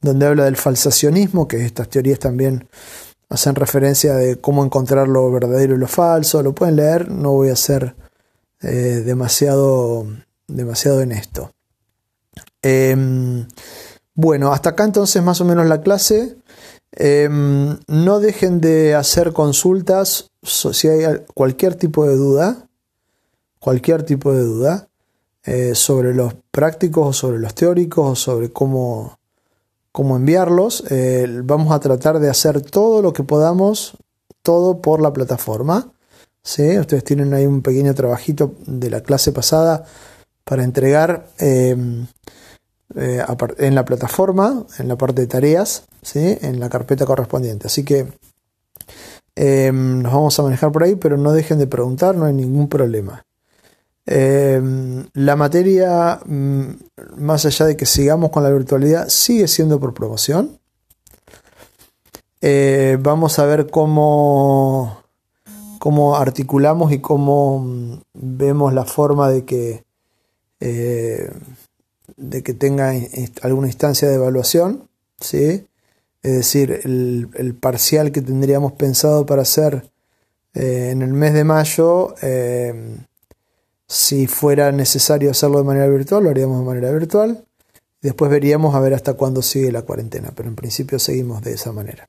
donde 0.00 0.26
habla 0.26 0.44
del 0.44 0.56
falsacionismo, 0.56 1.46
que 1.46 1.64
estas 1.64 1.88
teorías 1.88 2.18
también 2.18 2.66
hacen 3.28 3.54
referencia 3.54 4.14
de 4.14 4.36
cómo 4.36 4.64
encontrar 4.64 5.08
lo 5.08 5.30
verdadero 5.30 5.74
y 5.74 5.78
lo 5.78 5.88
falso, 5.88 6.42
lo 6.42 6.54
pueden 6.54 6.76
leer, 6.76 7.10
no 7.10 7.32
voy 7.32 7.50
a 7.50 7.56
ser 7.56 7.94
eh, 8.62 9.02
demasiado, 9.04 10.06
demasiado 10.46 11.02
en 11.02 11.12
esto. 11.12 11.52
Em, 12.62 13.46
bueno, 14.14 14.52
hasta 14.52 14.70
acá 14.70 14.84
entonces 14.84 15.22
más 15.22 15.40
o 15.40 15.44
menos 15.44 15.66
la 15.66 15.82
clase. 15.82 16.36
Em, 16.92 17.76
no 17.88 18.20
dejen 18.20 18.60
de 18.60 18.94
hacer 18.94 19.32
consultas 19.34 20.30
si 20.42 20.88
hay 20.88 21.04
cualquier 21.34 21.74
tipo 21.74 22.06
de 22.06 22.16
duda, 22.16 22.65
cualquier 23.66 24.04
tipo 24.04 24.32
de 24.32 24.44
duda 24.44 24.88
eh, 25.42 25.74
sobre 25.74 26.14
los 26.14 26.34
prácticos 26.52 27.08
o 27.08 27.12
sobre 27.12 27.40
los 27.40 27.52
teóricos 27.52 28.12
o 28.12 28.14
sobre 28.14 28.52
cómo, 28.52 29.18
cómo 29.90 30.16
enviarlos. 30.16 30.84
Eh, 30.88 31.26
vamos 31.42 31.72
a 31.72 31.80
tratar 31.80 32.20
de 32.20 32.30
hacer 32.30 32.60
todo 32.60 33.02
lo 33.02 33.12
que 33.12 33.24
podamos, 33.24 33.96
todo 34.42 34.80
por 34.80 35.02
la 35.02 35.12
plataforma. 35.12 35.90
¿sí? 36.44 36.78
Ustedes 36.78 37.02
tienen 37.02 37.34
ahí 37.34 37.44
un 37.44 37.60
pequeño 37.60 37.92
trabajito 37.92 38.54
de 38.66 38.88
la 38.88 39.00
clase 39.00 39.32
pasada 39.32 39.84
para 40.44 40.62
entregar 40.62 41.26
em, 41.38 42.06
eh, 42.94 43.20
en 43.58 43.74
la 43.74 43.84
plataforma, 43.84 44.64
en 44.78 44.86
la 44.86 44.96
parte 44.96 45.22
de 45.22 45.26
tareas, 45.26 45.86
¿sí? 46.02 46.38
en 46.40 46.60
la 46.60 46.68
carpeta 46.68 47.04
correspondiente. 47.04 47.66
Así 47.66 47.82
que 47.82 48.06
em, 49.34 50.02
nos 50.02 50.12
vamos 50.12 50.38
a 50.38 50.44
manejar 50.44 50.70
por 50.70 50.84
ahí, 50.84 50.94
pero 50.94 51.16
no 51.16 51.32
dejen 51.32 51.58
de 51.58 51.66
preguntar, 51.66 52.14
no 52.14 52.26
hay 52.26 52.32
ningún 52.32 52.68
problema. 52.68 53.25
Em, 54.06 55.06
la 55.14 55.36
materia, 55.36 56.20
mm, 56.24 56.66
más 57.18 57.44
allá 57.44 57.66
de 57.66 57.76
que 57.76 57.86
sigamos 57.86 58.30
con 58.30 58.42
la 58.42 58.50
virtualidad, 58.50 59.08
sigue 59.08 59.48
siendo 59.48 59.80
por 59.80 59.94
promoción. 59.94 60.58
Eh, 62.40 62.98
vamos 63.00 63.38
a 63.38 63.46
ver 63.46 63.68
cómo, 63.68 65.02
cómo 65.78 66.16
articulamos 66.16 66.92
y 66.92 67.00
cómo 67.00 67.58
mm, 67.60 68.02
vemos 68.14 68.72
la 68.72 68.84
forma 68.84 69.28
de 69.30 69.44
que 69.44 69.84
eh, 70.60 71.30
de 72.16 72.42
que 72.42 72.54
tenga 72.54 72.92
alguna 73.42 73.66
instancia 73.66 74.08
de 74.08 74.14
evaluación, 74.14 74.88
¿sí? 75.20 75.66
es 76.22 76.32
decir, 76.32 76.80
el, 76.84 77.54
parcial 77.60 78.10
que 78.10 78.22
tendríamos 78.22 78.72
pensado 78.72 79.26
para 79.26 79.42
hacer 79.42 79.90
eh, 80.54 80.90
en 80.90 81.02
el 81.02 81.12
mes 81.12 81.34
de 81.34 81.44
mayo, 81.44 82.14
eh, 82.22 82.98
si 83.88 84.26
fuera 84.26 84.72
necesario 84.72 85.30
hacerlo 85.30 85.58
de 85.58 85.64
manera 85.64 85.88
virtual, 85.88 86.24
lo 86.24 86.30
haríamos 86.30 86.58
de 86.58 86.64
manera 86.64 86.90
virtual. 86.92 87.44
Después 88.02 88.30
veríamos 88.30 88.74
a 88.74 88.80
ver 88.80 88.94
hasta 88.94 89.14
cuándo 89.14 89.42
sigue 89.42 89.72
la 89.72 89.82
cuarentena, 89.82 90.32
pero 90.34 90.48
en 90.48 90.56
principio 90.56 90.98
seguimos 90.98 91.42
de 91.42 91.54
esa 91.54 91.72
manera. 91.72 92.08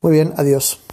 Muy 0.00 0.12
bien, 0.12 0.32
adiós. 0.36 0.80